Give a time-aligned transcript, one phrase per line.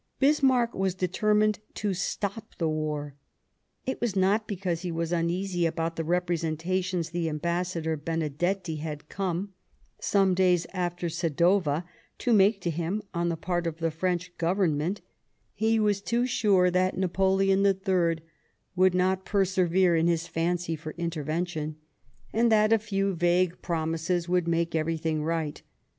[0.19, 3.13] Bismarck was determined to stop the war.
[3.85, 8.87] It was not because he was uneasy about the repre sentations the Ambassador Benedetti afte/s^owa
[8.87, 8.87] ^^^
[10.01, 10.35] ^^^^'^^^^^^^^
[10.93, 11.83] ^^^^^ Sadowa,
[12.17, 15.01] to make to him on the part of the French Government;
[15.53, 17.73] he was too sure that Napoleon III 91
[18.15, 18.29] Bismarck
[18.75, 21.75] would not persevere in his fancy for intervention,
[22.33, 25.61] and that a few vague promises would make every thing right.